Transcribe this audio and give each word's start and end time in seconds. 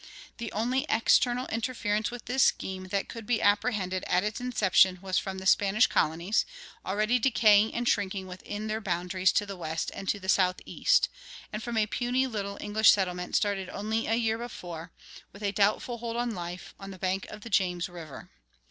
The 0.39 0.51
only 0.51 0.87
external 0.89 1.45
interference 1.51 2.09
with 2.09 2.25
this 2.25 2.41
scheme 2.41 2.85
that 2.87 3.07
could 3.07 3.27
be 3.27 3.39
apprehended 3.39 4.03
at 4.07 4.23
its 4.23 4.41
inception 4.41 4.97
was 4.99 5.19
from 5.19 5.37
the 5.37 5.45
Spanish 5.45 5.85
colonies, 5.85 6.43
already 6.83 7.19
decaying 7.19 7.75
and 7.75 7.87
shrinking 7.87 8.25
within 8.25 8.65
their 8.65 8.81
boundaries 8.81 9.31
to 9.33 9.45
the 9.45 9.55
west 9.55 9.91
and 9.93 10.09
to 10.09 10.19
the 10.19 10.27
southeast, 10.27 11.07
and 11.53 11.61
from 11.61 11.77
a 11.77 11.85
puny 11.85 12.25
little 12.25 12.57
English 12.59 12.89
settlement 12.89 13.35
started 13.35 13.69
only 13.69 14.07
a 14.07 14.15
year 14.15 14.39
before, 14.39 14.91
with 15.31 15.43
a 15.43 15.51
doubtful 15.51 15.99
hold 15.99 16.17
on 16.17 16.33
life, 16.33 16.73
on 16.79 16.89
the 16.89 16.97
bank 16.97 17.27
of 17.29 17.41
the 17.41 17.49
James 17.51 17.87
River. 17.87 18.31